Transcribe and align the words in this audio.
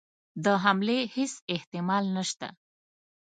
د 0.43 0.45
حملې 0.63 0.99
هیڅ 1.15 1.33
احتمال 1.55 2.03
نسته. 2.15 2.47